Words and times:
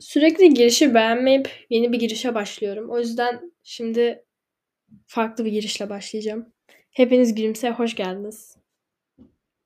Sürekli 0.00 0.54
girişi 0.54 0.94
beğenmeyip 0.94 1.66
yeni 1.70 1.92
bir 1.92 1.98
girişe 1.98 2.34
başlıyorum. 2.34 2.90
O 2.90 2.98
yüzden 2.98 3.52
şimdi 3.62 4.24
farklı 5.06 5.44
bir 5.44 5.50
girişle 5.50 5.90
başlayacağım. 5.90 6.52
Hepiniz 6.90 7.34
Gülümse'ye 7.34 7.72
hoş 7.72 7.94
geldiniz. 7.94 8.56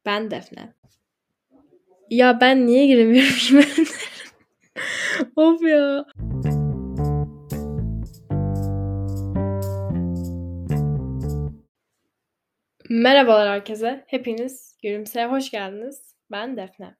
Ben 0.06 0.30
Defne. 0.30 0.74
Ya 2.10 2.40
ben 2.40 2.66
niye 2.66 2.86
giremiyorum 2.86 3.30
şimdi? 3.30 3.66
of 5.36 5.62
ya. 5.62 6.06
Merhabalar 12.90 13.48
herkese. 13.48 14.04
Hepiniz 14.06 14.76
Gülümse'ye 14.82 15.26
hoş 15.26 15.50
geldiniz. 15.50 16.14
Ben 16.30 16.56
Defne. 16.56 16.96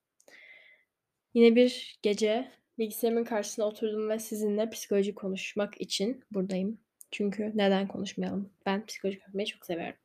Yine 1.35 1.57
bir 1.57 1.99
gece 2.03 2.58
bilgisayarımın 2.79 3.25
karşısına 3.25 3.65
oturdum 3.65 4.09
ve 4.09 4.19
sizinle 4.19 4.71
psikoloji 4.71 5.15
konuşmak 5.15 5.81
için 5.81 6.25
buradayım. 6.31 6.81
Çünkü 7.11 7.53
neden 7.55 7.89
konuşmayalım? 7.89 8.53
Ben 8.67 8.87
psikoloji 8.87 9.21
konuşmayı 9.21 9.47
çok 9.47 9.67
severim. 9.67 9.97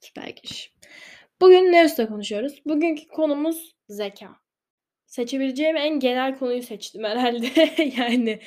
Süper 0.00 0.28
giriş. 0.28 0.74
Bugün 1.40 1.72
ne 1.72 1.84
üstte 1.84 2.06
konuşuyoruz? 2.06 2.62
Bugünkü 2.64 3.08
konumuz 3.08 3.76
zeka. 3.88 4.36
Seçebileceğim 5.06 5.76
en 5.76 6.00
genel 6.00 6.38
konuyu 6.38 6.62
seçtim 6.62 7.04
herhalde. 7.04 7.46
yani 7.98 8.40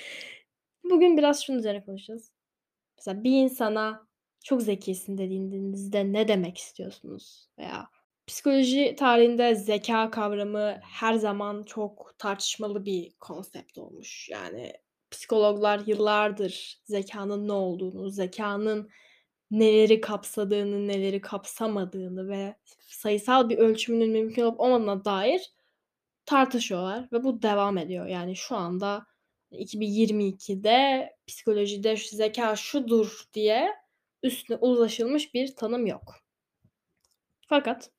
bugün 0.84 1.18
biraz 1.18 1.44
şunun 1.44 1.60
üzerine 1.60 1.84
konuşacağız. 1.84 2.32
Mesela 2.98 3.24
bir 3.24 3.32
insana 3.32 4.08
çok 4.44 4.62
zekisin 4.62 5.18
dediğinizde 5.18 6.14
ne 6.14 6.28
demek 6.28 6.58
istiyorsunuz? 6.58 7.50
Veya 7.60 7.90
psikoloji 8.32 8.96
tarihinde 8.96 9.56
zeka 9.56 10.12
kavramı 10.12 10.80
her 10.84 11.14
zaman 11.14 11.64
çok 11.64 12.16
tartışmalı 12.18 12.86
bir 12.86 13.12
konsept 13.20 13.78
olmuş. 13.78 14.30
Yani 14.30 14.74
psikologlar 15.12 15.82
yıllardır 15.86 16.82
zekanın 16.84 17.48
ne 17.48 17.52
olduğunu, 17.52 18.10
zekanın 18.10 18.90
neleri 19.52 20.02
kapsadığını, 20.02 20.88
neleri 20.88 21.22
kapsamadığını 21.22 22.30
ve 22.30 22.56
sayısal 22.88 23.50
bir 23.50 23.58
ölçümünün 23.58 24.10
mümkün 24.12 24.42
olup 24.42 24.60
olmadığına 24.60 25.06
dair 25.06 25.54
tartışıyorlar 26.26 27.08
ve 27.12 27.24
bu 27.24 27.42
devam 27.42 27.78
ediyor. 27.78 28.08
Yani 28.08 28.36
şu 28.36 28.56
anda 28.56 29.06
2022'de 29.52 31.10
psikolojide 31.28 31.98
şu 31.98 32.16
zeka 32.16 32.56
şudur 32.56 33.24
diye 33.34 33.76
üstüne 34.24 34.58
ulaşılmış 34.58 35.34
bir 35.34 35.56
tanım 35.56 35.86
yok. 35.86 36.16
Fakat 37.48 37.92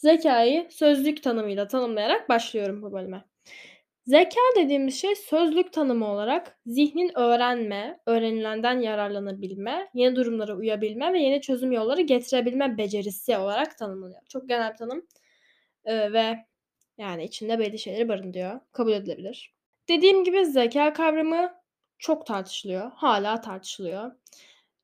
zekayı 0.00 0.66
sözlük 0.70 1.22
tanımıyla 1.22 1.68
tanımlayarak 1.68 2.28
başlıyorum 2.28 2.82
bu 2.82 2.92
bölüme. 2.92 3.24
Zeka 4.06 4.40
dediğimiz 4.56 5.00
şey 5.00 5.14
sözlük 5.14 5.72
tanımı 5.72 6.12
olarak 6.12 6.58
zihnin 6.66 7.18
öğrenme, 7.18 8.00
öğrenilenden 8.06 8.80
yararlanabilme, 8.80 9.90
yeni 9.94 10.16
durumlara 10.16 10.54
uyabilme 10.56 11.12
ve 11.12 11.20
yeni 11.20 11.40
çözüm 11.40 11.72
yolları 11.72 12.00
getirebilme 12.00 12.78
becerisi 12.78 13.36
olarak 13.36 13.78
tanımlanıyor. 13.78 14.20
Çok 14.28 14.48
genel 14.48 14.72
bir 14.72 14.76
tanım 14.76 15.06
ee, 15.84 16.12
ve 16.12 16.36
yani 16.98 17.24
içinde 17.24 17.58
belli 17.58 17.78
şeyleri 17.78 18.08
barındırıyor. 18.08 18.60
Kabul 18.72 18.92
edilebilir. 18.92 19.54
Dediğim 19.88 20.24
gibi 20.24 20.46
zeka 20.46 20.92
kavramı 20.92 21.54
çok 21.98 22.26
tartışılıyor. 22.26 22.90
Hala 22.94 23.40
tartışılıyor. 23.40 24.12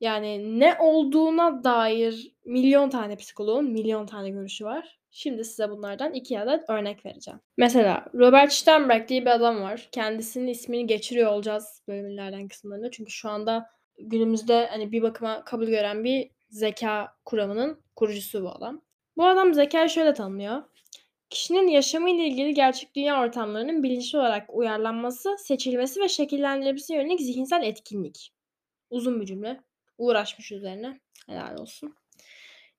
Yani 0.01 0.61
ne 0.61 0.77
olduğuna 0.81 1.65
dair 1.65 2.37
milyon 2.45 2.91
tane 2.91 3.17
psikoloğun 3.17 3.65
milyon 3.65 4.07
tane 4.07 4.31
görüşü 4.31 4.65
var. 4.65 4.96
Şimdi 5.19 5.45
size 5.45 5.71
bunlardan 5.71 6.15
iki 6.15 6.41
adet 6.41 6.71
örnek 6.71 7.07
vereceğim. 7.07 7.41
Mesela 7.57 8.07
Robert 8.15 8.53
Sternberg 8.53 9.09
diye 9.09 9.21
bir 9.21 9.31
adam 9.31 9.63
var. 9.63 9.89
Kendisinin 9.93 10.47
ismini 10.47 10.87
geçiriyor 10.87 11.33
olacağız 11.33 11.83
bölümlerden 11.89 12.49
kısımlarında. 12.49 12.91
Çünkü 12.91 13.11
şu 13.11 13.29
anda 13.29 13.71
günümüzde 13.99 14.67
hani 14.67 14.93
bir 14.93 15.03
bakıma 15.03 15.45
kabul 15.45 15.67
gören 15.67 16.05
bir 16.05 16.31
zeka 16.51 17.17
kuramının 17.25 17.81
kurucusu 17.97 18.43
bu 18.43 18.51
adam. 18.51 18.83
Bu 19.17 19.27
adam 19.27 19.55
zekayı 19.55 19.89
şöyle 19.89 20.15
tanımlıyor. 20.15 20.63
Kişinin 21.31 21.69
yaşamı 21.69 22.11
ile 22.11 22.27
ilgili 22.27 22.55
gerçek 22.55 22.95
dünya 22.97 23.21
ortamlarının 23.21 23.83
bilinçli 23.83 24.19
olarak 24.19 24.55
uyarlanması, 24.55 25.37
seçilmesi 25.39 26.01
ve 26.01 26.09
şekillendirilmesi 26.09 26.95
yönelik 26.95 27.21
zihinsel 27.21 27.63
etkinlik. 27.63 28.33
Uzun 28.91 29.21
bir 29.21 29.27
cümle. 29.27 29.61
Uğraşmış 29.99 30.53
üzerine. 30.53 31.01
Helal 31.27 31.59
olsun. 31.59 31.95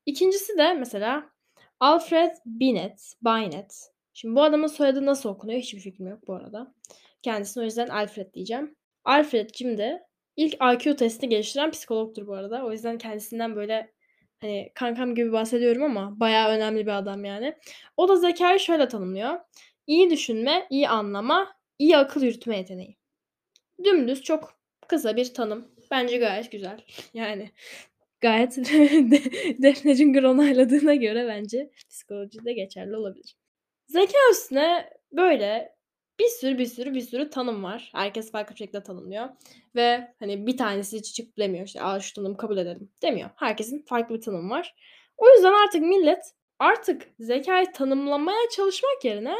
İkincisi 0.05 0.57
de 0.57 0.73
mesela 0.73 1.36
Alfred 1.79 2.31
Binet, 2.45 3.13
Binet. 3.21 3.91
Şimdi 4.13 4.35
bu 4.35 4.43
adamın 4.43 4.67
soyadı 4.67 5.05
nasıl 5.05 5.29
okunuyor 5.29 5.59
hiçbir 5.59 5.79
fikrim 5.79 6.07
yok 6.07 6.27
bu 6.27 6.35
arada. 6.35 6.73
Kendisine 7.21 7.61
o 7.61 7.65
yüzden 7.65 7.87
Alfred 7.87 8.33
diyeceğim. 8.33 8.75
Alfred'cim 9.05 9.77
de 9.77 10.07
ilk 10.35 10.53
IQ 10.53 10.95
testini 10.95 11.29
geliştiren 11.29 11.71
psikologtur 11.71 12.27
bu 12.27 12.33
arada. 12.33 12.65
O 12.65 12.71
yüzden 12.71 12.97
kendisinden 12.97 13.55
böyle 13.55 13.91
hani 14.41 14.71
kankam 14.75 15.15
gibi 15.15 15.31
bahsediyorum 15.31 15.83
ama 15.83 16.19
bayağı 16.19 16.49
önemli 16.49 16.85
bir 16.85 16.97
adam 16.97 17.25
yani. 17.25 17.57
O 17.97 18.07
da 18.07 18.15
zekayı 18.15 18.59
şöyle 18.59 18.87
tanımlıyor. 18.87 19.39
İyi 19.87 20.09
düşünme, 20.09 20.67
iyi 20.69 20.89
anlama, 20.89 21.53
iyi 21.79 21.97
akıl 21.97 22.21
yürütme 22.21 22.57
yeteneği. 22.57 22.97
Dümdüz 23.83 24.21
çok 24.21 24.53
kısa 24.87 25.15
bir 25.15 25.33
tanım. 25.33 25.71
Bence 25.91 26.17
gayet 26.17 26.51
güzel. 26.51 26.79
Yani 27.13 27.51
gayet 28.21 28.57
Defne 29.63 29.95
Cüngür 29.95 30.23
onayladığına 30.23 30.95
göre 30.95 31.27
bence 31.27 31.71
psikolojide 31.89 32.53
geçerli 32.53 32.95
olabilir. 32.95 33.37
Zeka 33.87 34.17
üstüne 34.31 34.89
böyle 35.11 35.77
bir 36.19 36.27
sürü 36.27 36.57
bir 36.57 36.65
sürü 36.65 36.93
bir 36.93 37.01
sürü 37.01 37.29
tanım 37.29 37.63
var. 37.63 37.91
Herkes 37.95 38.31
farklı 38.31 38.53
bir 38.53 38.57
şekilde 38.57 38.83
tanımlıyor. 38.83 39.29
Ve 39.75 40.13
hani 40.19 40.47
bir 40.47 40.57
tanesi 40.57 40.97
hiç 40.97 41.15
çıkıp 41.15 41.37
demiyor 41.37 41.65
işte 41.65 41.79
şu 42.01 42.13
tanımı 42.13 42.37
kabul 42.37 42.57
edelim 42.57 42.91
demiyor. 43.01 43.29
Herkesin 43.35 43.85
farklı 43.87 44.15
bir 44.15 44.21
tanımı 44.21 44.49
var. 44.49 44.75
O 45.17 45.29
yüzden 45.29 45.53
artık 45.65 45.81
millet 45.81 46.33
artık 46.59 47.07
zekayı 47.19 47.71
tanımlamaya 47.71 48.49
çalışmak 48.55 49.05
yerine 49.05 49.35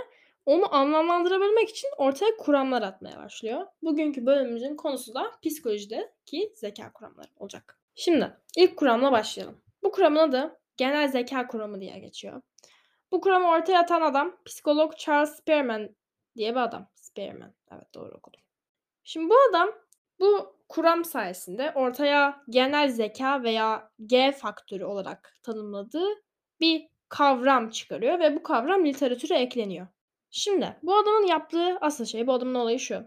onu 0.46 0.76
anlamlandırabilmek 0.76 1.70
için 1.70 1.90
ortaya 1.98 2.38
kuramlar 2.38 2.82
atmaya 2.82 3.18
başlıyor. 3.18 3.66
Bugünkü 3.82 4.26
bölümümüzün 4.26 4.76
konusu 4.76 5.14
da 5.14 5.32
psikolojideki 5.44 6.52
zeka 6.56 6.94
kuramları 6.94 7.28
olacak. 7.38 7.80
Şimdi 7.98 8.38
ilk 8.58 8.78
kuramla 8.78 9.12
başlayalım. 9.12 9.62
Bu 9.84 9.92
kuramın 9.92 10.20
adı 10.20 10.60
genel 10.78 11.08
zeka 11.08 11.48
kuramı 11.48 11.82
diye 11.82 12.00
geçiyor. 12.00 12.42
Bu 13.12 13.22
kuramı 13.22 13.50
ortaya 13.50 13.80
atan 13.80 14.02
adam 14.02 14.38
psikolog 14.46 14.98
Charles 14.98 15.36
Spearman 15.36 15.96
diye 16.36 16.52
bir 16.52 16.60
adam. 16.60 16.88
Spearman. 16.96 17.54
Evet 17.72 17.94
doğru 17.96 18.16
okudum. 18.18 18.42
Şimdi 19.04 19.30
bu 19.30 19.36
adam 19.50 19.70
bu 20.20 20.56
kuram 20.70 21.06
sayesinde 21.06 21.72
ortaya 21.76 22.44
genel 22.50 22.90
zeka 22.90 23.44
veya 23.44 23.92
G 24.06 24.32
faktörü 24.32 24.86
olarak 24.86 25.38
tanımladığı 25.44 26.08
bir 26.60 26.88
kavram 27.10 27.70
çıkarıyor 27.70 28.20
ve 28.20 28.36
bu 28.36 28.44
kavram 28.44 28.86
literatüre 28.86 29.40
ekleniyor. 29.40 29.88
Şimdi 30.32 30.78
bu 30.84 30.96
adamın 30.98 31.28
yaptığı 31.28 31.78
asıl 31.82 32.06
şey, 32.06 32.28
bu 32.28 32.34
adamın 32.34 32.56
olayı 32.56 32.80
şu. 32.80 33.04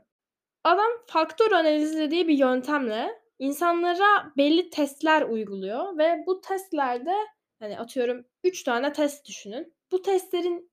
Adam 0.64 0.90
faktör 1.06 1.52
analizi 1.52 1.98
dediği 1.98 2.28
bir 2.28 2.38
yöntemle 2.38 3.19
insanlara 3.40 4.32
belli 4.36 4.70
testler 4.70 5.22
uyguluyor 5.22 5.98
ve 5.98 6.24
bu 6.26 6.40
testlerde 6.40 7.14
hani 7.58 7.78
atıyorum 7.78 8.24
3 8.44 8.62
tane 8.62 8.92
test 8.92 9.26
düşünün. 9.26 9.74
Bu 9.92 10.02
testlerin 10.02 10.70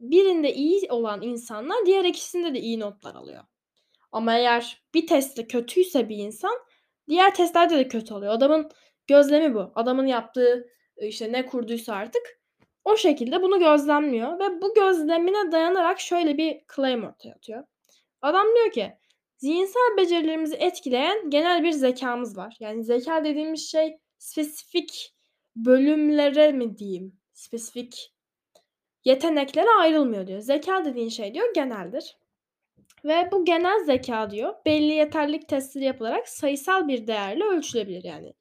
birinde 0.00 0.54
iyi 0.54 0.90
olan 0.90 1.22
insanlar 1.22 1.76
diğer 1.86 2.04
ikisinde 2.04 2.54
de 2.54 2.60
iyi 2.60 2.80
notlar 2.80 3.14
alıyor. 3.14 3.44
Ama 4.12 4.36
eğer 4.38 4.82
bir 4.94 5.06
testte 5.06 5.46
kötüyse 5.46 6.08
bir 6.08 6.16
insan 6.16 6.54
diğer 7.08 7.34
testlerde 7.34 7.78
de 7.78 7.88
kötü 7.88 8.14
oluyor. 8.14 8.32
Adamın 8.32 8.70
gözlemi 9.06 9.54
bu. 9.54 9.72
Adamın 9.74 10.06
yaptığı 10.06 10.66
işte 10.96 11.32
ne 11.32 11.46
kurduysa 11.46 11.94
artık 11.94 12.40
o 12.84 12.96
şekilde 12.96 13.42
bunu 13.42 13.58
gözlemliyor 13.58 14.38
ve 14.38 14.62
bu 14.62 14.74
gözlemine 14.74 15.52
dayanarak 15.52 16.00
şöyle 16.00 16.38
bir 16.38 16.60
claim 16.76 17.04
ortaya 17.04 17.34
atıyor. 17.34 17.64
Adam 18.22 18.46
diyor 18.54 18.70
ki 18.70 18.92
zihinsel 19.36 19.96
becerilerimizi 19.96 20.56
etkileyen 20.56 21.30
genel 21.30 21.62
bir 21.62 21.72
zekamız 21.72 22.36
var. 22.36 22.56
Yani 22.60 22.84
zeka 22.84 23.24
dediğimiz 23.24 23.70
şey 23.70 23.98
spesifik 24.18 25.14
bölümlere 25.56 26.52
mi 26.52 26.78
diyeyim? 26.78 27.16
Spesifik 27.32 28.12
yeteneklere 29.04 29.70
ayrılmıyor 29.78 30.26
diyor. 30.26 30.40
Zeka 30.40 30.84
dediğin 30.84 31.08
şey 31.08 31.34
diyor 31.34 31.54
geneldir. 31.54 32.16
Ve 33.04 33.28
bu 33.32 33.44
genel 33.44 33.84
zeka 33.84 34.30
diyor 34.30 34.54
belli 34.66 34.92
yeterlilik 34.92 35.48
testleri 35.48 35.84
yapılarak 35.84 36.28
sayısal 36.28 36.88
bir 36.88 37.06
değerle 37.06 37.44
ölçülebilir 37.44 38.04
yani. 38.04 38.34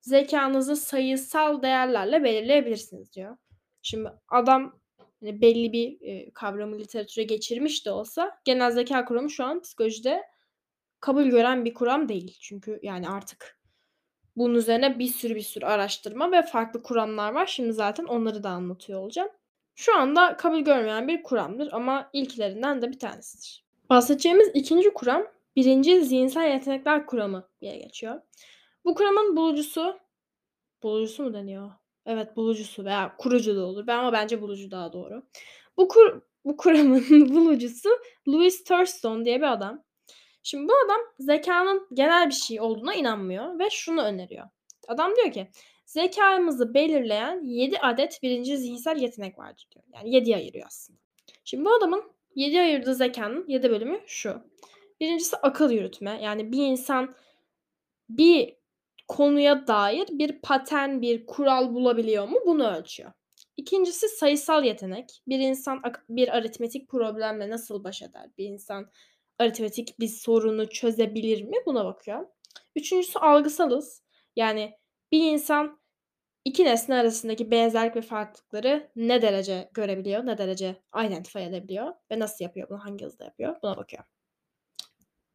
Zekanızı 0.00 0.76
sayısal 0.76 1.62
değerlerle 1.62 2.24
belirleyebilirsiniz 2.24 3.12
diyor. 3.12 3.36
Şimdi 3.82 4.08
adam 4.28 4.80
hani 5.20 5.40
belli 5.40 5.72
bir 5.72 5.98
kavramı 6.34 6.78
literatüre 6.78 7.24
geçirmiş 7.24 7.86
de 7.86 7.90
olsa 7.90 8.40
genel 8.44 8.70
zeka 8.70 9.04
kuramı 9.04 9.30
şu 9.30 9.44
an 9.44 9.60
psikolojide 9.60 10.22
kabul 11.00 11.24
gören 11.24 11.64
bir 11.64 11.74
kuram 11.74 12.08
değil. 12.08 12.36
Çünkü 12.40 12.80
yani 12.82 13.08
artık 13.08 13.58
bunun 14.36 14.54
üzerine 14.54 14.98
bir 14.98 15.06
sürü 15.06 15.34
bir 15.34 15.40
sürü 15.40 15.64
araştırma 15.64 16.32
ve 16.32 16.42
farklı 16.42 16.82
kuramlar 16.82 17.32
var. 17.32 17.46
Şimdi 17.46 17.72
zaten 17.72 18.04
onları 18.04 18.42
da 18.42 18.50
anlatıyor 18.50 19.00
olacağım. 19.00 19.28
Şu 19.74 19.96
anda 19.96 20.36
kabul 20.36 20.60
görmeyen 20.60 21.08
bir 21.08 21.22
kuramdır 21.22 21.72
ama 21.72 22.10
ilklerinden 22.12 22.82
de 22.82 22.92
bir 22.92 22.98
tanesidir. 22.98 23.64
Bahsedeceğimiz 23.90 24.50
2. 24.54 24.94
kuram 24.94 25.26
1. 25.56 26.00
zihinsel 26.00 26.52
yetenekler 26.52 27.06
kuramı 27.06 27.48
diye 27.60 27.76
geçiyor. 27.76 28.20
Bu 28.84 28.94
kuramın 28.94 29.36
bulucusu 29.36 29.98
bulucusu 30.82 31.22
mu 31.22 31.34
deniyor? 31.34 31.70
Evet, 32.06 32.36
bulucusu 32.36 32.84
veya 32.84 33.16
kurucu 33.18 33.56
da 33.56 33.64
olur. 33.64 33.86
Ben 33.86 33.98
ama 33.98 34.12
bence 34.12 34.42
bulucu 34.42 34.70
daha 34.70 34.92
doğru. 34.92 35.22
Bu 35.76 35.88
kur 35.88 36.22
bu 36.44 36.56
kuramın 36.56 37.04
bulucusu 37.10 37.88
Louis 38.28 38.64
Thurston 38.64 39.24
diye 39.24 39.38
bir 39.38 39.52
adam. 39.52 39.84
Şimdi 40.42 40.68
bu 40.68 40.72
adam 40.84 41.00
zekanın 41.18 41.86
genel 41.94 42.28
bir 42.28 42.34
şey 42.34 42.60
olduğuna 42.60 42.94
inanmıyor 42.94 43.58
ve 43.58 43.70
şunu 43.70 44.02
öneriyor. 44.02 44.48
Adam 44.88 45.16
diyor 45.16 45.32
ki 45.32 45.50
zekamızı 45.86 46.74
belirleyen 46.74 47.44
7 47.44 47.78
adet 47.78 48.22
birinci 48.22 48.56
zihinsel 48.56 48.96
yetenek 48.96 49.38
vardır 49.38 49.68
diyor. 49.74 49.84
Yani 49.94 50.10
7'ye 50.10 50.36
ayırıyor 50.36 50.66
aslında. 50.66 50.98
Şimdi 51.44 51.64
bu 51.64 51.74
adamın 51.74 52.12
7 52.34 52.60
ayırdığı 52.60 52.94
zekanın 52.94 53.44
7 53.48 53.70
bölümü 53.70 54.00
şu. 54.06 54.42
Birincisi 55.00 55.36
akıl 55.36 55.70
yürütme. 55.70 56.20
Yani 56.22 56.52
bir 56.52 56.66
insan 56.66 57.14
bir 58.08 58.56
konuya 59.08 59.66
dair 59.66 60.08
bir 60.10 60.40
patern, 60.40 61.00
bir 61.00 61.26
kural 61.26 61.74
bulabiliyor 61.74 62.28
mu? 62.28 62.38
Bunu 62.46 62.76
ölçüyor. 62.76 63.12
İkincisi 63.56 64.08
sayısal 64.08 64.64
yetenek. 64.64 65.22
Bir 65.28 65.38
insan 65.38 65.82
bir 66.08 66.36
aritmetik 66.36 66.88
problemle 66.88 67.50
nasıl 67.50 67.84
baş 67.84 68.02
eder? 68.02 68.30
Bir 68.38 68.44
insan 68.44 68.90
aritmetik 69.40 70.00
bir 70.00 70.08
sorunu 70.08 70.68
çözebilir 70.68 71.42
mi? 71.42 71.56
Buna 71.66 71.84
bakıyor. 71.84 72.26
Üçüncüsü 72.76 73.18
algısalız. 73.18 74.02
Yani 74.36 74.78
bir 75.12 75.32
insan 75.32 75.80
iki 76.44 76.64
nesne 76.64 76.94
arasındaki 76.94 77.50
benzerlik 77.50 77.96
ve 77.96 78.02
farklılıkları 78.02 78.90
ne 78.96 79.22
derece 79.22 79.68
görebiliyor, 79.72 80.26
ne 80.26 80.38
derece 80.38 80.82
identify 81.06 81.44
edebiliyor 81.44 81.94
ve 82.10 82.18
nasıl 82.18 82.44
yapıyor 82.44 82.68
bunu, 82.68 82.84
hangi 82.84 83.04
hızda 83.04 83.24
yapıyor 83.24 83.56
buna 83.62 83.76
bakıyor. 83.76 84.04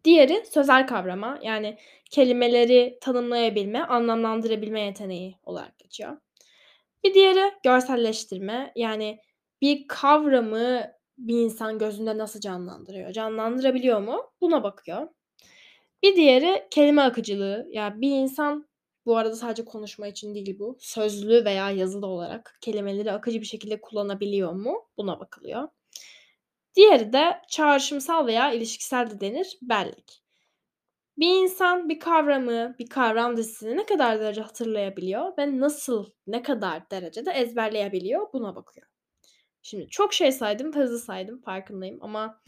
Diğeri 0.03 0.43
sözel 0.45 0.87
kavrama 0.87 1.39
yani 1.41 1.77
kelimeleri 2.11 2.97
tanımlayabilme, 3.01 3.83
anlamlandırabilme 3.83 4.81
yeteneği 4.81 5.35
olarak 5.43 5.77
geçiyor. 5.77 6.17
Bir 7.03 7.13
diğeri 7.13 7.53
görselleştirme 7.63 8.71
yani 8.75 9.19
bir 9.61 9.87
kavramı 9.87 10.94
bir 11.17 11.35
insan 11.35 11.79
gözünde 11.79 12.17
nasıl 12.17 12.39
canlandırıyor, 12.39 13.11
canlandırabiliyor 13.11 14.01
mu? 14.01 14.31
Buna 14.41 14.63
bakıyor. 14.63 15.07
Bir 16.03 16.15
diğeri 16.15 16.67
kelime 16.71 17.01
akıcılığı. 17.01 17.67
Yani 17.71 18.01
bir 18.01 18.11
insan 18.11 18.67
bu 19.05 19.17
arada 19.17 19.35
sadece 19.35 19.65
konuşma 19.65 20.07
için 20.07 20.35
değil 20.35 20.59
bu. 20.59 20.77
Sözlü 20.79 21.45
veya 21.45 21.71
yazılı 21.71 22.07
olarak 22.07 22.57
kelimeleri 22.61 23.11
akıcı 23.11 23.41
bir 23.41 23.45
şekilde 23.45 23.81
kullanabiliyor 23.81 24.51
mu? 24.53 24.87
Buna 24.97 25.19
bakılıyor. 25.19 25.67
Diğeri 26.75 27.13
de 27.13 27.41
çağrışımsal 27.49 28.27
veya 28.27 28.53
ilişkisel 28.53 29.09
de 29.09 29.19
denir 29.19 29.57
bellik. 29.61 30.23
Bir 31.17 31.29
insan 31.43 31.89
bir 31.89 31.99
kavramı, 31.99 32.75
bir 32.79 32.87
kavram 32.87 33.37
dizisini 33.37 33.77
ne 33.77 33.85
kadar 33.85 34.19
derece 34.19 34.41
hatırlayabiliyor 34.41 35.37
ve 35.37 35.59
nasıl, 35.59 36.05
ne 36.27 36.41
kadar 36.43 36.91
derecede 36.91 37.31
ezberleyebiliyor 37.31 38.33
buna 38.33 38.55
bakıyor. 38.55 38.87
Şimdi 39.65 39.87
çok 39.89 40.13
şey 40.13 40.31
saydım, 40.31 40.75
hızlı 40.75 40.99
saydım 40.99 41.41
farkındayım 41.41 41.97
ama 42.01 42.41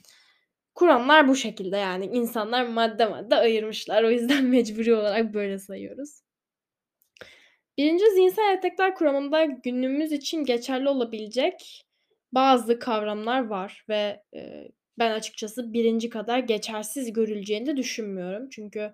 kuramlar 0.75 1.28
bu 1.28 1.36
şekilde 1.36 1.78
yani 1.78 2.06
insanlar 2.06 2.66
madde 2.68 3.06
madde 3.06 3.36
ayırmışlar. 3.36 4.04
O 4.04 4.12
yüzden 4.12 4.46
mecburi 4.50 4.96
olarak 4.96 5.34
böyle 5.34 5.60
sayıyoruz. 5.60 6.22
Birinci 7.78 8.06
zihinsel 8.12 8.52
yetenekler 8.52 8.96
kuramında 8.96 9.46
günümüz 9.46 10.12
için 10.12 10.44
geçerli 10.46 10.90
olabilecek 10.90 11.86
bazı 12.31 12.80
kavramlar 12.80 13.48
var 13.48 13.86
ve, 13.90 14.24
eee, 14.34 14.72
ben 15.00 15.12
açıkçası 15.12 15.74
birinci 15.74 16.10
kadar 16.10 16.40
geçersiz 16.40 17.14
görüleceğini 17.14 17.66
de 17.66 17.78
düşünmüyorum. 17.78 18.50
Çünkü 18.50 18.92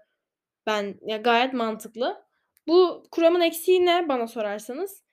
ben 0.67 0.95
ya, 1.01 1.17
gayet 1.17 1.53
mantıklı. 1.53 2.25
Bu 2.67 3.07
kuramın 3.11 3.41
eksiği 3.41 3.85
ne 3.85 4.09
bana 4.09 4.27
sorarsanız? 4.27 5.03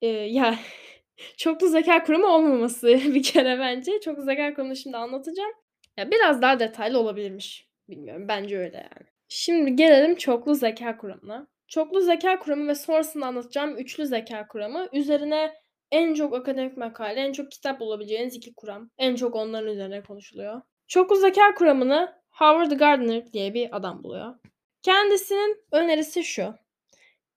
Eee, 0.00 0.26
ya, 0.32 0.58
çoklu 1.36 1.68
zeka 1.68 2.02
kuramı 2.02 2.26
olmaması 2.26 2.86
bir 3.14 3.22
kere 3.22 3.58
bence. 3.58 4.00
Çoklu 4.00 4.22
zeka 4.22 4.54
kuramını 4.54 4.76
şimdi 4.76 4.96
anlatacağım. 4.96 5.52
Ya, 5.96 6.10
biraz 6.10 6.42
daha 6.42 6.60
detaylı 6.60 6.98
olabilirmiş. 6.98 7.68
Bilmiyorum, 7.88 8.28
bence 8.28 8.58
öyle 8.58 8.76
yani. 8.76 9.08
Şimdi 9.28 9.76
gelelim 9.76 10.14
çoklu 10.14 10.54
zeka 10.54 10.96
kuramına. 10.96 11.46
Çoklu 11.68 12.00
zeka 12.00 12.38
kuramı 12.38 12.68
ve 12.68 12.74
sonrasında 12.74 13.26
anlatacağım 13.26 13.76
üçlü 13.76 14.06
zeka 14.06 14.48
kuramı 14.48 14.88
üzerine 14.92 15.54
en 15.90 16.14
çok 16.14 16.34
akademik 16.34 16.76
makale, 16.76 17.20
en 17.20 17.32
çok 17.32 17.50
kitap 17.50 17.80
bulabileceğiniz 17.80 18.36
iki 18.36 18.54
kuram. 18.54 18.90
En 18.98 19.14
çok 19.14 19.34
onların 19.34 19.72
üzerine 19.72 20.02
konuşuluyor. 20.02 20.62
Çoklu 20.88 21.16
zeka 21.16 21.54
kuramını 21.54 22.12
Howard 22.30 22.72
Gardner 22.72 23.32
diye 23.32 23.54
bir 23.54 23.76
adam 23.76 24.02
buluyor. 24.02 24.34
Kendisinin 24.82 25.64
önerisi 25.72 26.24
şu. 26.24 26.54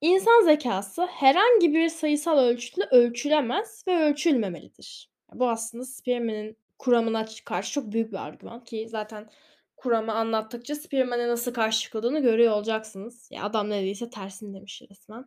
İnsan 0.02 0.46
zekası 0.46 1.06
herhangi 1.06 1.74
bir 1.74 1.90
sayısal 1.90 2.38
ölçütle 2.38 2.84
ölçülemez 2.92 3.84
ve 3.88 3.98
ölçülmemelidir. 3.98 5.10
Bu 5.34 5.50
aslında 5.50 5.86
Spearman'in 5.86 6.58
kuramına 6.80 7.26
karşı 7.46 7.72
çok 7.72 7.92
büyük 7.92 8.12
bir 8.12 8.18
argüman 8.18 8.64
ki 8.64 8.88
zaten 8.90 9.30
kuramı 9.78 10.14
anlattıkça 10.14 10.76
Spearman'e 10.76 11.28
nasıl 11.28 11.54
karşı 11.54 11.82
çıkıldığını 11.82 12.20
görüyor 12.20 12.54
olacaksınız. 12.54 13.28
Ya 13.32 13.44
adam 13.44 13.70
ne 13.70 13.82
dediyse 13.82 14.10
tersini 14.10 14.54
demiş 14.54 14.82
resmen. 14.90 15.26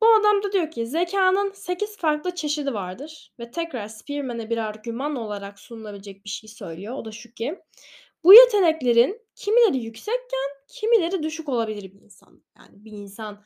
Bu 0.00 0.06
adam 0.20 0.42
da 0.42 0.52
diyor 0.52 0.70
ki 0.70 0.86
zekanın 0.86 1.52
8 1.52 1.96
farklı 1.96 2.34
çeşidi 2.34 2.74
vardır 2.74 3.32
ve 3.38 3.50
tekrar 3.50 3.88
Spearman'e 3.88 4.50
bir 4.50 4.58
argüman 4.58 5.16
olarak 5.16 5.58
sunulabilecek 5.58 6.24
bir 6.24 6.30
şey 6.30 6.48
söylüyor. 6.48 6.94
O 6.94 7.04
da 7.04 7.12
şu 7.12 7.34
ki 7.34 7.58
bu 8.24 8.34
yeteneklerin 8.34 9.25
kimileri 9.36 9.78
yüksekken 9.78 10.50
kimileri 10.68 11.22
düşük 11.22 11.48
olabilir 11.48 11.92
bir 11.92 12.00
insan. 12.00 12.44
Yani 12.58 12.84
bir 12.84 12.92
insan 12.92 13.44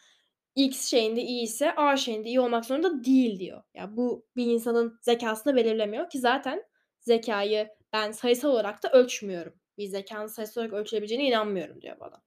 X 0.54 0.86
şeyinde 0.86 1.22
iyi 1.22 1.42
ise 1.42 1.74
A 1.76 1.96
şeyinde 1.96 2.28
iyi 2.28 2.40
olmak 2.40 2.64
zorunda 2.64 3.04
değil 3.04 3.40
diyor. 3.40 3.56
Ya 3.56 3.64
yani 3.74 3.96
bu 3.96 4.26
bir 4.36 4.46
insanın 4.46 4.98
zekasını 5.02 5.56
belirlemiyor 5.56 6.10
ki 6.10 6.18
zaten 6.18 6.64
zekayı 7.00 7.68
ben 7.92 8.12
sayısal 8.12 8.48
olarak 8.48 8.82
da 8.82 8.90
ölçmüyorum. 8.92 9.54
Bir 9.78 9.86
zekanın 9.86 10.26
sayısal 10.26 10.60
olarak 10.60 10.74
ölçülebileceğine 10.74 11.26
inanmıyorum 11.26 11.82
diyor 11.82 12.00
bu 12.00 12.04
adam. 12.04 12.22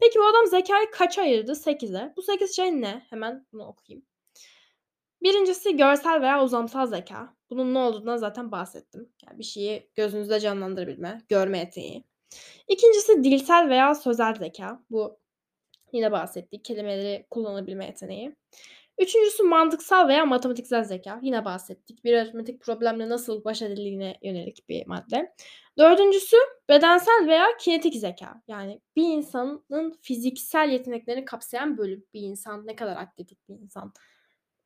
Peki 0.00 0.18
bu 0.18 0.26
adam 0.26 0.46
zekayı 0.46 0.90
kaça 0.90 1.22
ayırdı? 1.22 1.52
8'e. 1.52 2.12
Bu 2.16 2.22
8 2.22 2.56
şey 2.56 2.80
ne? 2.80 3.06
Hemen 3.10 3.46
bunu 3.52 3.64
okuyayım. 3.66 4.06
Birincisi 5.22 5.76
görsel 5.76 6.22
veya 6.22 6.44
uzamsal 6.44 6.86
zeka. 6.86 7.36
Bunun 7.50 7.74
ne 7.74 7.78
olduğundan 7.78 8.16
zaten 8.16 8.52
bahsettim. 8.52 9.12
Yani 9.26 9.38
bir 9.38 9.44
şeyi 9.44 9.90
gözünüzde 9.94 10.40
canlandırabilme, 10.40 11.22
görme 11.28 11.58
yeteneği. 11.58 12.04
İkincisi 12.68 13.24
dilsel 13.24 13.68
veya 13.68 13.94
sözel 13.94 14.34
zeka. 14.34 14.82
Bu 14.90 15.18
yine 15.92 16.12
bahsettik. 16.12 16.64
Kelimeleri 16.64 17.26
kullanabilme 17.30 17.86
yeteneği. 17.86 18.36
Üçüncüsü 18.98 19.42
mantıksal 19.42 20.08
veya 20.08 20.26
matematiksel 20.26 20.84
zeka. 20.84 21.20
Yine 21.22 21.44
bahsettik. 21.44 22.04
Bir 22.04 22.14
aritmetik 22.14 22.60
problemle 22.60 23.08
nasıl 23.08 23.44
baş 23.44 23.62
edildiğine 23.62 24.18
yönelik 24.22 24.68
bir 24.68 24.86
madde. 24.86 25.34
Dördüncüsü 25.78 26.36
bedensel 26.68 27.26
veya 27.26 27.46
kinetik 27.60 27.94
zeka. 27.94 28.42
Yani 28.48 28.80
bir 28.96 29.02
insanın 29.02 29.98
fiziksel 30.02 30.68
yeteneklerini 30.70 31.24
kapsayan 31.24 31.78
bölüm. 31.78 32.04
Bir 32.14 32.20
insan 32.20 32.66
ne 32.66 32.76
kadar 32.76 32.96
atletik 32.96 33.48
bir 33.48 33.54
insan. 33.54 33.92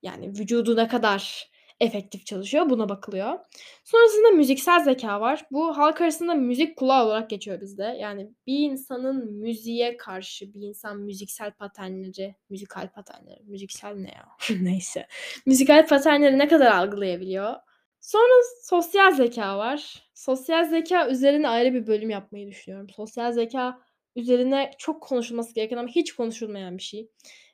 Yani 0.02 0.28
vücudu 0.28 0.76
ne 0.76 0.88
kadar 0.88 1.50
efektif 1.80 2.26
çalışıyor 2.26 2.70
buna 2.70 2.88
bakılıyor. 2.88 3.38
Sonrasında 3.84 4.30
müziksel 4.30 4.84
zeka 4.84 5.20
var. 5.20 5.46
Bu 5.50 5.78
halk 5.78 6.00
arasında 6.00 6.34
müzik 6.34 6.76
kulağı 6.76 7.06
olarak 7.06 7.30
geçiyor 7.30 7.60
bizde. 7.60 7.96
Yani 8.00 8.30
bir 8.46 8.58
insanın 8.58 9.32
müziğe 9.32 9.96
karşı 9.96 10.54
bir 10.54 10.60
insan 10.60 10.98
müziksel 10.98 11.52
paternleri, 11.52 12.34
müzikal 12.50 12.88
paternleri, 12.88 13.42
müziksel 13.44 13.94
ne 13.94 14.08
ya? 14.08 14.28
Neyse. 14.60 15.06
Müzikal 15.46 15.86
paternleri 15.86 16.38
ne 16.38 16.48
kadar 16.48 16.72
algılayabiliyor? 16.72 17.54
Sonra 18.00 18.42
sosyal 18.62 19.12
zeka 19.12 19.58
var. 19.58 20.02
Sosyal 20.14 20.64
zeka 20.64 21.08
üzerine 21.08 21.48
ayrı 21.48 21.74
bir 21.74 21.86
bölüm 21.86 22.10
yapmayı 22.10 22.48
düşünüyorum. 22.48 22.90
Sosyal 22.90 23.32
zeka 23.32 23.80
üzerine 24.16 24.70
çok 24.78 25.02
konuşulması 25.02 25.54
gereken 25.54 25.76
ama 25.76 25.88
hiç 25.88 26.12
konuşulmayan 26.12 26.78
bir 26.78 26.82
şey. 26.82 27.10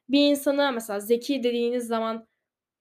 Bir 0.08 0.30
insana 0.30 0.70
mesela 0.70 1.00
zeki 1.00 1.42
dediğiniz 1.42 1.86
zaman 1.86 2.26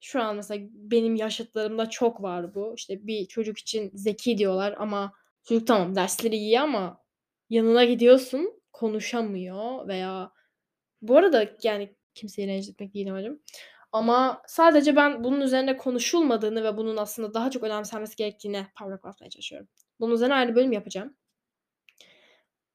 şu 0.02 0.22
an 0.22 0.36
mesela 0.36 0.66
benim 0.72 1.16
yaşıtlarımda 1.16 1.90
çok 1.90 2.22
var 2.22 2.54
bu. 2.54 2.74
İşte 2.76 3.06
bir 3.06 3.26
çocuk 3.26 3.58
için 3.58 3.90
zeki 3.94 4.38
diyorlar 4.38 4.74
ama 4.78 5.12
çocuk 5.44 5.66
tamam 5.66 5.94
dersleri 5.94 6.36
iyi 6.36 6.60
ama 6.60 7.02
yanına 7.50 7.84
gidiyorsun 7.84 8.62
konuşamıyor 8.72 9.88
veya 9.88 10.32
bu 11.02 11.16
arada 11.16 11.48
yani 11.62 11.96
kimseyi 12.14 12.48
rencide 12.48 12.72
etmek 12.72 12.94
değil 12.94 13.10
amacım. 13.10 13.42
Ama 13.92 14.42
sadece 14.46 14.96
ben 14.96 15.24
bunun 15.24 15.40
üzerine 15.40 15.76
konuşulmadığını 15.76 16.64
ve 16.64 16.76
bunun 16.76 16.96
aslında 16.96 17.34
daha 17.34 17.50
çok 17.50 17.62
önemsenmesi 17.62 18.16
gerektiğine 18.16 18.66
parmak 18.76 19.04
basmaya 19.04 19.30
çalışıyorum. 19.30 19.68
Bunun 20.00 20.14
üzerine 20.14 20.34
ayrı 20.34 20.54
bölüm 20.54 20.72
yapacağım. 20.72 21.16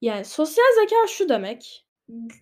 Yani 0.01 0.25
sosyal 0.25 0.65
zeka 0.81 1.07
şu 1.07 1.29
demek. 1.29 1.86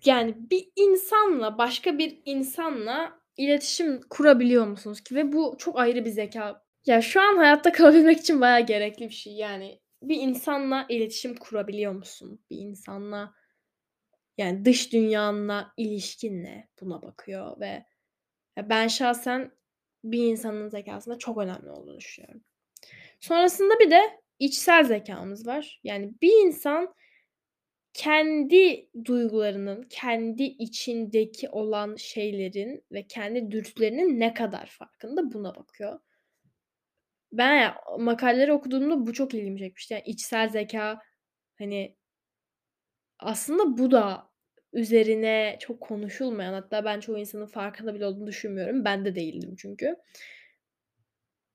Yani 0.05 0.35
bir 0.51 0.69
insanla 0.75 1.57
başka 1.57 1.97
bir 1.97 2.21
insanla 2.25 3.19
iletişim 3.37 4.01
kurabiliyor 4.09 4.67
musunuz 4.67 5.01
ki? 5.01 5.15
Ve 5.15 5.33
bu 5.33 5.55
çok 5.57 5.79
ayrı 5.79 6.05
bir 6.05 6.09
zeka. 6.09 6.65
Ya 6.85 7.01
şu 7.01 7.21
an 7.21 7.37
hayatta 7.37 7.71
kalabilmek 7.71 8.19
için 8.19 8.41
bayağı 8.41 8.61
gerekli 8.65 9.05
bir 9.05 9.13
şey. 9.13 9.33
Yani 9.33 9.79
bir 10.01 10.21
insanla 10.21 10.85
iletişim 10.89 11.35
kurabiliyor 11.35 11.91
musun? 11.91 12.41
Bir 12.49 12.57
insanla 12.57 13.33
yani 14.37 14.65
dış 14.65 14.93
dünyanla 14.93 15.73
ilişkin 15.77 16.43
ne? 16.43 16.69
Buna 16.81 17.01
bakıyor 17.01 17.59
ve 17.59 17.85
ben 18.57 18.87
şahsen 18.87 19.51
bir 20.03 20.23
insanın 20.23 20.69
zekâsında 20.69 21.17
çok 21.17 21.37
önemli 21.37 21.69
olduğunu 21.69 21.97
düşünüyorum. 21.97 22.43
Sonrasında 23.19 23.79
bir 23.79 23.91
de 23.91 24.01
içsel 24.39 24.83
zekâmız 24.83 25.47
var. 25.47 25.79
Yani 25.83 26.13
bir 26.21 26.45
insan 26.45 26.93
kendi 27.95 28.89
duygularının, 29.05 29.83
kendi 29.89 30.43
içindeki 30.43 31.49
olan 31.49 31.95
şeylerin 31.95 32.83
ve 32.91 33.07
kendi 33.07 33.51
dürtülerinin 33.51 34.19
ne 34.19 34.33
kadar 34.33 34.65
farkında 34.65 35.33
buna 35.33 35.55
bakıyor. 35.55 35.99
Ben 37.31 37.55
ya 37.55 37.77
makaleleri 37.99 38.53
okuduğumda 38.53 39.07
bu 39.07 39.13
çok 39.13 39.33
ilgimi 39.33 39.59
çekmişti. 39.59 39.93
Yani 39.93 40.03
içsel 40.05 40.49
zekâ 40.49 40.99
hani 41.57 41.95
aslında 43.19 43.77
bu 43.77 43.91
da 43.91 44.29
üzerine 44.73 45.57
çok 45.59 45.81
konuşulmayan 45.81 46.53
hatta 46.53 46.85
ben 46.85 46.99
çoğu 46.99 47.17
insanın 47.17 47.45
farkında 47.45 47.95
bile 47.95 48.05
olduğunu 48.05 48.27
düşünmüyorum. 48.27 48.85
Ben 48.85 49.05
de 49.05 49.15
değildim 49.15 49.55
çünkü. 49.57 49.95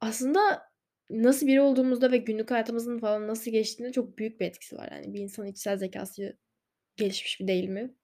Aslında 0.01 0.70
nasıl 1.11 1.47
biri 1.47 1.61
olduğumuzda 1.61 2.13
ve 2.13 2.17
günlük 2.17 2.51
hayatımızın 2.51 2.99
falan 2.99 3.29
nasıl 3.29 3.51
geçtiğinde 3.51 3.93
çok 3.93 4.19
büyük 4.19 4.41
bir 4.41 4.47
etkisi 4.47 4.77
var. 4.77 4.89
Yani 4.93 5.15
bir 5.15 5.21
insanın 5.21 5.47
içsel 5.47 5.77
zekâsı 5.77 6.37
gelişmiş 6.97 7.41
mi 7.41 7.49
değil 7.49 7.69
mi? 7.69 7.95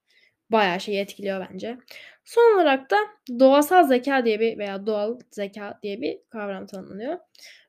Bayağı 0.50 0.80
şeyi 0.80 0.98
etkiliyor 0.98 1.46
bence. 1.50 1.78
Son 2.24 2.54
olarak 2.54 2.90
da 2.90 2.96
doğasal 3.38 3.88
zekâ 3.88 4.24
diye 4.24 4.40
bir 4.40 4.58
veya 4.58 4.86
doğal 4.86 5.18
zekâ 5.30 5.78
diye 5.82 6.00
bir 6.00 6.18
kavram 6.30 6.66
tanımlanıyor. 6.66 7.18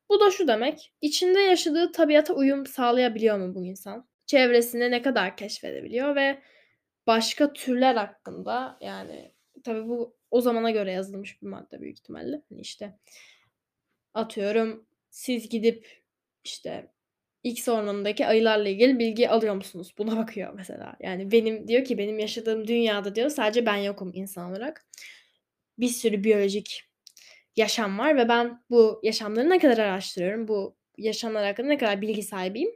Bu 0.09 0.19
da 0.19 0.31
şu 0.31 0.47
demek, 0.47 0.93
içinde 1.01 1.39
yaşadığı 1.39 1.91
tabiata 1.91 2.33
uyum 2.33 2.65
sağlayabiliyor 2.65 3.37
mu 3.37 3.55
bu 3.55 3.65
insan? 3.65 4.07
Çevresinde 4.25 4.91
ne 4.91 5.01
kadar 5.01 5.37
keşfedebiliyor 5.37 6.15
ve 6.15 6.41
başka 7.07 7.53
türler 7.53 7.95
hakkında 7.95 8.77
yani 8.81 9.31
tabii 9.63 9.87
bu 9.87 10.17
o 10.31 10.41
zamana 10.41 10.71
göre 10.71 10.91
yazılmış 10.91 11.41
bir 11.41 11.47
madde 11.47 11.81
büyük 11.81 11.99
ihtimalle. 11.99 12.41
Hani 12.49 12.61
işte 12.61 12.99
atıyorum 14.13 14.86
siz 15.17 15.49
gidip 15.49 16.03
işte 16.43 16.91
X 17.43 17.67
ormanındaki 17.67 18.27
ayılarla 18.27 18.69
ilgili 18.69 18.99
bilgi 18.99 19.29
alıyor 19.29 19.55
musunuz? 19.55 19.93
Buna 19.97 20.17
bakıyor 20.17 20.53
mesela. 20.53 20.95
Yani 20.99 21.31
benim 21.31 21.67
diyor 21.67 21.83
ki 21.85 21.97
benim 21.97 22.19
yaşadığım 22.19 22.67
dünyada 22.67 23.15
diyor 23.15 23.29
sadece 23.29 23.65
ben 23.65 23.75
yokum 23.75 24.11
insan 24.13 24.51
olarak. 24.51 24.87
Bir 25.79 25.87
sürü 25.87 26.23
biyolojik 26.23 26.89
yaşam 27.55 27.99
var 27.99 28.17
ve 28.17 28.29
ben 28.29 28.63
bu 28.69 28.99
yaşamları 29.03 29.49
ne 29.49 29.59
kadar 29.59 29.77
araştırıyorum? 29.77 30.47
Bu 30.47 30.77
yaşamlar 30.97 31.45
hakkında 31.45 31.67
ne 31.67 31.77
kadar 31.77 32.01
bilgi 32.01 32.23
sahibiyim? 32.23 32.71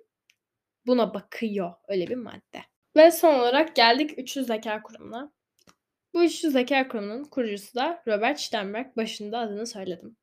Buna 0.85 1.13
bakıyor 1.13 1.73
öyle 1.87 2.07
bir 2.07 2.15
madde. 2.15 2.61
Ve 2.95 3.11
son 3.11 3.33
olarak 3.33 3.75
geldik 3.75 4.19
üçlü 4.19 4.43
zeka 4.43 4.83
kurumuna. 4.83 5.33
Bu 6.13 6.23
üçlü 6.23 6.51
zeka 6.51 6.87
kurumunun 6.87 7.23
kurucusu 7.23 7.75
da 7.75 8.03
Robert 8.07 8.39
Sternberg. 8.39 8.97
Başında 8.97 9.39
adını 9.39 9.67
söyledim. 9.67 10.17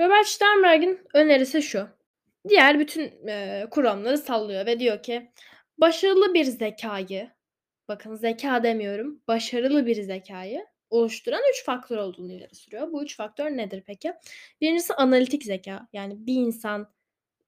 Robert 0.00 0.26
Sternberg'in 0.26 1.00
önerisi 1.14 1.62
şu. 1.62 1.88
Diğer 2.48 2.78
bütün 2.78 3.26
e, 3.28 3.66
kuramları 3.70 4.18
sallıyor 4.18 4.66
ve 4.66 4.80
diyor 4.80 5.02
ki 5.02 5.30
başarılı 5.78 6.34
bir 6.34 6.44
zekayı 6.44 7.30
bakın 7.88 8.14
zeka 8.14 8.62
demiyorum 8.62 9.22
başarılı 9.28 9.86
bir 9.86 10.02
zekayı 10.02 10.66
oluşturan 10.90 11.40
üç 11.50 11.64
faktör 11.64 11.96
olduğunu 11.96 12.32
ileri 12.32 12.54
sürüyor. 12.54 12.92
Bu 12.92 13.02
üç 13.02 13.16
faktör 13.16 13.50
nedir 13.50 13.82
peki? 13.86 14.12
Birincisi 14.60 14.94
analitik 14.94 15.44
zeka. 15.44 15.88
Yani 15.92 16.26
bir 16.26 16.34
insan 16.34 16.92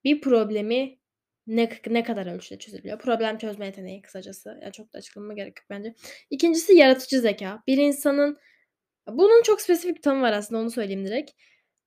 bir 0.03 0.21
problemi 0.21 0.99
ne, 1.47 1.69
ne 1.87 2.03
kadar 2.03 2.35
ölçüde 2.35 2.59
çözebiliyor? 2.59 2.99
Problem 2.99 3.37
çözme 3.37 3.65
yeteneği 3.65 4.01
kısacası. 4.01 4.59
Yani 4.61 4.71
çok 4.71 4.93
da 4.93 4.97
açıklamama 4.97 5.33
gerek 5.33 5.59
yok 5.59 5.65
bence. 5.69 5.93
İkincisi 6.29 6.73
yaratıcı 6.73 7.19
zeka. 7.19 7.63
Bir 7.67 7.77
insanın 7.77 8.37
bunun 9.07 9.43
çok 9.43 9.61
spesifik 9.61 9.95
bir 9.97 10.01
tanımı 10.01 10.21
var 10.21 10.31
aslında 10.31 10.61
onu 10.61 10.71
söyleyeyim 10.71 11.05
direkt. 11.05 11.31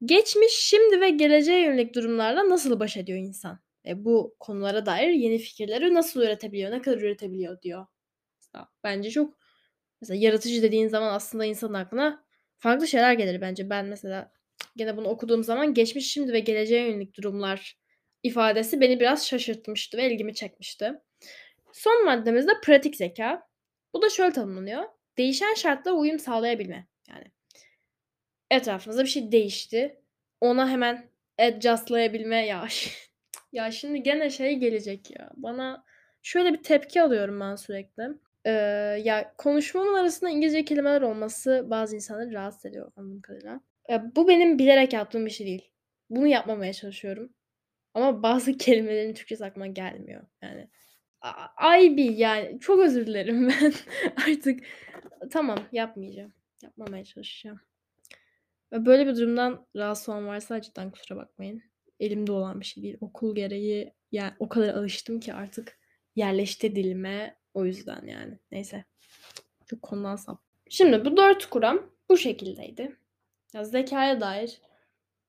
Geçmiş, 0.04 0.52
şimdi 0.52 1.00
ve 1.00 1.10
geleceğe 1.10 1.62
yönelik 1.62 1.94
durumlarla 1.94 2.48
nasıl 2.48 2.80
baş 2.80 2.96
ediyor 2.96 3.18
insan? 3.18 3.60
E, 3.86 4.04
bu 4.04 4.36
konulara 4.40 4.86
dair 4.86 5.10
yeni 5.10 5.38
fikirleri 5.38 5.94
nasıl 5.94 6.22
üretebiliyor, 6.22 6.70
ne 6.70 6.82
kadar 6.82 6.98
üretebiliyor 6.98 7.62
diyor. 7.62 7.86
Bence 8.84 9.10
çok 9.10 9.38
mesela 10.00 10.18
yaratıcı 10.20 10.62
dediğin 10.62 10.88
zaman 10.88 11.14
aslında 11.14 11.44
insanın 11.44 11.74
aklına 11.74 12.24
farklı 12.58 12.88
şeyler 12.88 13.12
gelir 13.12 13.40
bence. 13.40 13.70
Ben 13.70 13.86
mesela 13.86 14.32
gene 14.76 14.96
bunu 14.96 15.08
okuduğum 15.08 15.44
zaman 15.44 15.74
geçmiş, 15.74 16.12
şimdi 16.12 16.32
ve 16.32 16.40
geleceğe 16.40 16.88
yönelik 16.90 17.16
durumlar 17.16 17.78
ifadesi 18.22 18.80
beni 18.80 19.00
biraz 19.00 19.26
şaşırtmıştı 19.26 19.98
ve 19.98 20.12
ilgimi 20.12 20.34
çekmişti. 20.34 20.92
Son 21.72 22.04
maddemiz 22.04 22.46
de 22.46 22.52
pratik 22.64 22.96
zeka. 22.96 23.48
Bu 23.94 24.02
da 24.02 24.10
şöyle 24.10 24.32
tanımlanıyor. 24.32 24.84
Değişen 25.18 25.54
şartlara 25.54 25.94
uyum 25.94 26.18
sağlayabilme. 26.18 26.88
Yani 27.08 27.24
etrafınızda 28.50 29.02
bir 29.02 29.08
şey 29.08 29.32
değişti. 29.32 30.00
Ona 30.40 30.70
hemen 30.70 31.08
adjustlayabilme 31.38 32.46
ya. 32.46 32.68
ya 33.52 33.70
şimdi 33.70 34.02
gene 34.02 34.30
şey 34.30 34.56
gelecek 34.56 35.10
ya. 35.10 35.30
Bana 35.36 35.84
şöyle 36.22 36.52
bir 36.52 36.62
tepki 36.62 37.02
alıyorum 37.02 37.40
ben 37.40 37.56
sürekli. 37.56 38.04
Ee, 38.44 38.50
ya 39.04 39.34
konuşmamın 39.38 39.94
arasında 39.94 40.30
İngilizce 40.30 40.64
kelimeler 40.64 41.02
olması 41.02 41.66
bazı 41.66 41.96
insanları 41.96 42.32
rahatsız 42.32 42.66
ediyor 42.66 42.92
anladığım 42.96 43.20
kadarıyla. 43.20 43.60
Ya, 43.88 44.12
bu 44.16 44.28
benim 44.28 44.58
bilerek 44.58 44.92
yaptığım 44.92 45.26
bir 45.26 45.30
şey 45.30 45.46
değil. 45.46 45.70
Bunu 46.10 46.26
yapmamaya 46.26 46.72
çalışıyorum. 46.72 47.32
Ama 47.94 48.22
bazı 48.22 48.52
kelimelerin 48.58 49.14
Türkçesi 49.14 49.44
aklıma 49.44 49.66
gelmiyor. 49.66 50.22
Yani 50.42 50.68
ay 51.56 51.96
bir 51.96 52.16
yani 52.16 52.60
çok 52.60 52.80
özür 52.80 53.06
dilerim 53.06 53.48
ben 53.62 53.72
artık 54.16 54.60
tamam 55.30 55.58
yapmayacağım. 55.72 56.32
Yapmamaya 56.62 57.04
çalışacağım. 57.04 57.60
Böyle 58.72 59.06
bir 59.06 59.16
durumdan 59.16 59.66
rahatsız 59.76 60.08
olan 60.08 60.26
varsa 60.26 60.60
cidden 60.60 60.90
kusura 60.90 61.18
bakmayın. 61.18 61.62
Elimde 62.00 62.32
olan 62.32 62.60
bir 62.60 62.64
şey 62.64 62.82
değil. 62.82 62.96
Okul 63.00 63.34
gereği 63.34 63.94
yani 64.12 64.32
o 64.38 64.48
kadar 64.48 64.74
alıştım 64.74 65.20
ki 65.20 65.34
artık 65.34 65.78
yerleşti 66.16 66.76
dilime. 66.76 67.36
O 67.54 67.64
yüzden 67.64 68.06
yani. 68.06 68.38
Neyse. 68.52 68.84
Çok 69.66 69.82
konudan 69.82 70.16
sap. 70.16 70.42
Şimdi 70.70 71.04
bu 71.04 71.16
dört 71.16 71.46
kuram 71.46 71.90
bu 72.08 72.16
şekildeydi. 72.16 72.96
Ya 73.54 73.64
zekaya 73.64 74.20
dair 74.20 74.60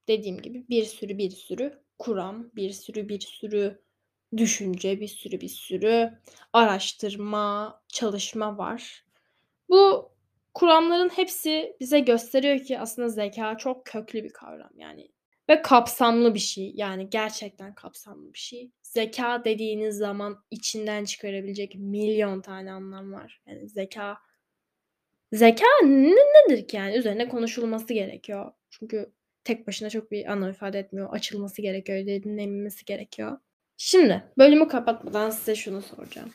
dediğim 0.07 0.41
gibi 0.41 0.65
bir 0.69 0.83
sürü 0.83 1.17
bir 1.17 1.31
sürü 1.31 1.79
kuram, 1.99 2.51
bir 2.55 2.71
sürü 2.71 3.09
bir 3.09 3.19
sürü 3.19 3.81
düşünce, 4.37 4.99
bir 5.01 5.07
sürü 5.07 5.41
bir 5.41 5.49
sürü 5.49 6.19
araştırma, 6.53 7.81
çalışma 7.87 8.57
var. 8.57 9.05
Bu 9.69 10.11
kuramların 10.57 11.09
hepsi 11.09 11.75
bize 11.79 11.99
gösteriyor 11.99 12.59
ki 12.59 12.79
aslında 12.79 13.09
zeka 13.09 13.57
çok 13.57 13.85
köklü 13.85 14.23
bir 14.23 14.33
kavram 14.33 14.71
yani 14.77 15.07
ve 15.49 15.61
kapsamlı 15.61 16.33
bir 16.33 16.39
şey. 16.39 16.71
Yani 16.75 17.09
gerçekten 17.09 17.75
kapsamlı 17.75 18.33
bir 18.33 18.39
şey. 18.39 18.71
Zeka 18.81 19.45
dediğiniz 19.45 19.97
zaman 19.97 20.43
içinden 20.51 21.05
çıkarabilecek 21.05 21.75
milyon 21.75 22.41
tane 22.41 22.71
anlam 22.71 23.13
var. 23.13 23.41
Yani 23.47 23.69
zeka 23.69 24.17
zeka 25.31 25.65
ne, 25.83 26.15
nedir 26.15 26.67
ki 26.67 26.77
yani 26.77 26.95
üzerine 26.95 27.29
konuşulması 27.29 27.93
gerekiyor. 27.93 28.51
Çünkü 28.69 29.13
tek 29.43 29.67
başına 29.67 29.89
çok 29.89 30.11
bir 30.11 30.31
anlam 30.31 30.49
ifade 30.49 30.79
etmiyor. 30.79 31.13
Açılması 31.13 31.61
gerekiyor, 31.61 31.99
dinlenilmesi 31.99 32.85
gerekiyor. 32.85 33.37
Şimdi 33.77 34.23
bölümü 34.37 34.67
kapatmadan 34.67 35.29
size 35.29 35.55
şunu 35.55 35.81
soracağım. 35.81 36.33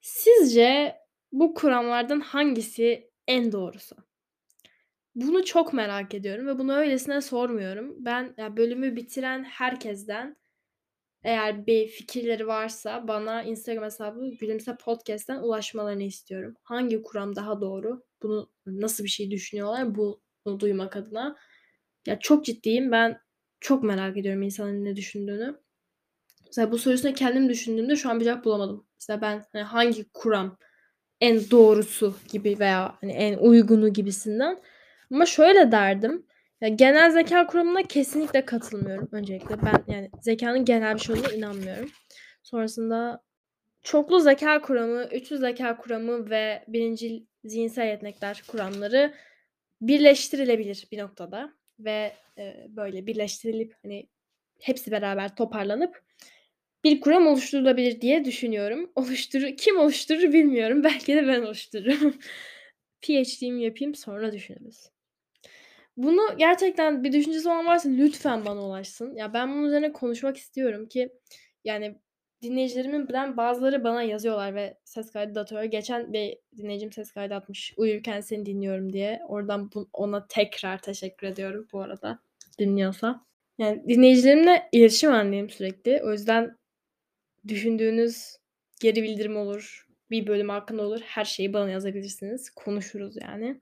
Sizce 0.00 0.96
bu 1.32 1.54
kuramlardan 1.54 2.20
hangisi 2.20 3.10
en 3.26 3.52
doğrusu? 3.52 3.96
Bunu 5.14 5.44
çok 5.44 5.72
merak 5.72 6.14
ediyorum 6.14 6.46
ve 6.46 6.58
bunu 6.58 6.74
öylesine 6.74 7.20
sormuyorum. 7.20 7.96
Ben 7.98 8.34
ya 8.36 8.56
bölümü 8.56 8.96
bitiren 8.96 9.44
herkesten 9.44 10.36
eğer 11.22 11.66
bir 11.66 11.88
fikirleri 11.88 12.46
varsa 12.46 13.08
bana 13.08 13.42
Instagram 13.42 13.84
hesabı 13.84 14.30
Gülümse 14.40 14.76
Podcast'ten 14.76 15.38
ulaşmalarını 15.38 16.02
istiyorum. 16.02 16.54
Hangi 16.62 17.02
kuram 17.02 17.36
daha 17.36 17.60
doğru? 17.60 18.02
Bunu 18.22 18.50
nasıl 18.66 19.04
bir 19.04 19.08
şey 19.08 19.30
düşünüyorlar? 19.30 19.94
Bunu 19.94 20.60
duymak 20.60 20.96
adına. 20.96 21.36
Ya 22.06 22.18
çok 22.18 22.44
ciddiyim. 22.44 22.92
Ben 22.92 23.20
çok 23.60 23.82
merak 23.82 24.16
ediyorum 24.16 24.42
insanın 24.42 24.84
ne 24.84 24.96
düşündüğünü. 24.96 25.60
Mesela 26.46 26.72
bu 26.72 26.78
sorusuna 26.78 27.14
kendim 27.14 27.48
düşündüğümde 27.48 27.96
şu 27.96 28.10
an 28.10 28.20
bir 28.20 28.24
cevap 28.24 28.44
bulamadım. 28.44 28.86
Mesela 29.00 29.20
ben 29.20 29.44
hani 29.52 29.62
hangi 29.62 30.08
kuram 30.12 30.58
en 31.20 31.50
doğrusu 31.50 32.14
gibi 32.32 32.56
veya 32.58 32.96
hani 33.00 33.12
en 33.12 33.38
uygunu 33.38 33.92
gibisinden. 33.92 34.58
Ama 35.12 35.26
şöyle 35.26 35.72
derdim. 35.72 36.26
Ya 36.60 36.68
genel 36.68 37.10
zeka 37.10 37.46
kuramına 37.46 37.82
kesinlikle 37.82 38.44
katılmıyorum 38.44 39.08
öncelikle. 39.12 39.62
Ben 39.62 39.94
yani 39.94 40.10
zekanın 40.20 40.64
genel 40.64 40.94
bir 40.94 41.00
şey 41.00 41.16
olduğuna 41.16 41.32
inanmıyorum. 41.32 41.90
Sonrasında 42.42 43.22
çoklu 43.82 44.20
zeka 44.20 44.60
kuramı, 44.60 45.04
üçlü 45.12 45.38
zeka 45.38 45.76
kuramı 45.76 46.30
ve 46.30 46.64
birinci 46.68 47.26
zihinsel 47.44 47.86
yetenekler 47.86 48.42
kuramları 48.48 49.14
birleştirilebilir 49.80 50.88
bir 50.92 50.98
noktada 50.98 51.52
ve 51.78 52.12
e, 52.38 52.66
böyle 52.68 53.06
birleştirilip 53.06 53.74
hani 53.82 54.08
hepsi 54.60 54.90
beraber 54.90 55.36
toparlanıp 55.36 56.02
bir 56.84 57.00
kuram 57.00 57.26
oluşturulabilir 57.26 58.00
diye 58.00 58.24
düşünüyorum. 58.24 58.92
Oluşturur 58.94 59.56
kim 59.56 59.78
oluşturur 59.78 60.32
bilmiyorum. 60.32 60.84
Belki 60.84 61.16
de 61.16 61.26
ben 61.26 61.42
oluştururum. 61.42 62.14
PhD'mi 63.02 63.64
yapayım, 63.64 63.94
sonra 63.94 64.32
düşünürüz. 64.32 64.90
Bunu 65.96 66.36
gerçekten 66.38 67.04
bir 67.04 67.12
düşüncesi 67.12 67.48
olan 67.48 67.66
varsa 67.66 67.88
lütfen 67.88 68.44
bana 68.44 68.66
ulaşsın. 68.66 69.14
Ya, 69.16 69.32
ben 69.34 69.52
bunun 69.52 69.66
üzerine 69.66 69.92
konuşmak 69.92 70.36
istiyorum 70.36 70.88
ki 70.88 71.12
yani 71.64 71.98
dinleyicilerimin 72.42 73.08
bazıları 73.36 73.84
bana 73.84 74.02
yazıyorlar 74.02 74.54
ve 74.54 74.78
ses 74.84 75.10
kaydı 75.10 75.34
da 75.34 75.40
atıyor. 75.40 75.62
Geçen 75.62 76.12
bir 76.12 76.38
dinleyicim 76.56 76.92
ses 76.92 77.12
kaydı 77.12 77.34
atmış, 77.34 77.74
"Uyurken 77.76 78.20
seni 78.20 78.46
dinliyorum." 78.46 78.92
diye. 78.92 79.20
Oradan 79.28 79.70
bu 79.74 79.88
ona 79.92 80.26
tekrar 80.26 80.82
teşekkür 80.82 81.26
ediyorum 81.26 81.68
bu 81.72 81.80
arada 81.80 82.18
dinliyorsa. 82.58 83.24
Yani 83.58 83.88
dinleyicilerimle 83.88 84.68
iletişim 84.72 85.10
hâlindeyim 85.10 85.50
sürekli. 85.50 86.02
O 86.04 86.12
yüzden 86.12 86.56
düşündüğünüz 87.48 88.36
geri 88.80 89.02
bildirim 89.02 89.36
olur, 89.36 89.86
bir 90.10 90.26
bölüm 90.26 90.48
hakkında 90.48 90.82
olur, 90.82 91.00
her 91.00 91.24
şeyi 91.24 91.52
bana 91.52 91.70
yazabilirsiniz. 91.70 92.50
Konuşuruz 92.50 93.16
yani. 93.16 93.60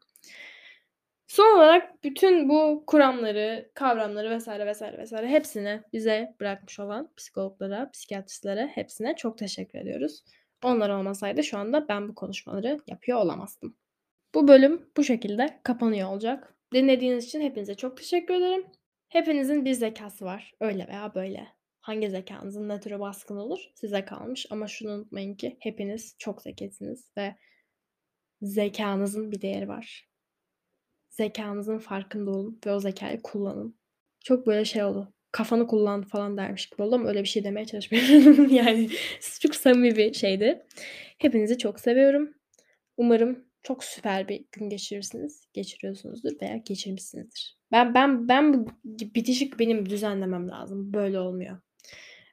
Son 1.26 1.56
olarak 1.56 2.04
bütün 2.04 2.48
bu 2.48 2.84
kuramları, 2.86 3.70
kavramları 3.74 4.38
vs. 4.38 4.48
vs. 4.48 4.82
vs. 4.82 5.12
hepsini 5.12 5.82
bize 5.92 6.34
bırakmış 6.40 6.80
olan 6.80 7.12
psikologlara, 7.16 7.90
psikiyatristlere 7.90 8.66
hepsine 8.66 9.16
çok 9.16 9.38
teşekkür 9.38 9.78
ediyoruz. 9.78 10.24
Onlar 10.64 10.90
olmasaydı 10.90 11.44
şu 11.44 11.58
anda 11.58 11.88
ben 11.88 12.08
bu 12.08 12.14
konuşmaları 12.14 12.80
yapıyor 12.86 13.18
olamazdım. 13.18 13.76
Bu 14.34 14.48
bölüm 14.48 14.90
bu 14.96 15.04
şekilde 15.04 15.60
kapanıyor 15.62 16.08
olacak. 16.08 16.54
Dinlediğiniz 16.74 17.24
için 17.24 17.40
hepinize 17.40 17.74
çok 17.74 17.96
teşekkür 17.96 18.34
ederim. 18.34 18.66
Hepinizin 19.08 19.64
bir 19.64 19.72
zekası 19.72 20.24
var. 20.24 20.54
Öyle 20.60 20.88
veya 20.88 21.14
böyle. 21.14 21.55
Hangi 21.86 22.10
zekanızın 22.10 22.68
ne 22.68 22.80
türe 22.80 23.00
baskın 23.00 23.36
olur 23.36 23.70
size 23.74 24.04
kalmış 24.04 24.46
ama 24.50 24.68
şunu 24.68 24.92
unutmayın 24.92 25.34
ki 25.34 25.56
hepiniz 25.60 26.16
çok 26.18 26.42
zekisiniz 26.42 27.10
ve 27.16 27.36
zekanızın 28.42 29.32
bir 29.32 29.40
değeri 29.40 29.68
var. 29.68 30.08
Zekanızın 31.08 31.78
farkında 31.78 32.30
olun 32.30 32.60
ve 32.66 32.72
o 32.72 32.80
zekayı 32.80 33.22
kullanın. 33.22 33.78
Çok 34.24 34.46
böyle 34.46 34.64
şey 34.64 34.84
oldu. 34.84 35.14
Kafanı 35.32 35.66
kullan 35.66 36.02
falan 36.02 36.36
dermiş 36.36 36.66
gibi 36.66 36.82
oldu 36.82 36.94
ama 36.94 37.08
öyle 37.08 37.22
bir 37.22 37.28
şey 37.28 37.44
demeye 37.44 37.66
çalışmıyorum. 37.66 38.50
yani 38.54 38.90
çok 39.40 39.54
samimi 39.54 39.96
bir 39.96 40.12
şeydi. 40.12 40.66
Hepinizi 41.18 41.58
çok 41.58 41.80
seviyorum. 41.80 42.34
Umarım 42.96 43.44
çok 43.62 43.84
süper 43.84 44.28
bir 44.28 44.44
gün 44.52 44.70
geçirirsiniz. 44.70 45.48
Geçiriyorsunuzdur 45.52 46.40
veya 46.42 46.56
geçirmişsinizdir. 46.56 47.56
Ben 47.72 47.94
ben 47.94 48.28
ben 48.28 48.66
bitişik 48.84 49.58
benim 49.58 49.90
düzenlemem 49.90 50.48
lazım. 50.48 50.92
Böyle 50.92 51.20
olmuyor. 51.20 51.65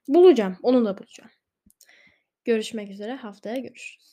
Bulacağım. 0.07 0.57
Onu 0.63 0.85
da 0.85 0.97
bulacağım. 0.97 1.31
Görüşmek 2.45 2.91
üzere. 2.91 3.15
Haftaya 3.15 3.59
görüşürüz. 3.59 4.12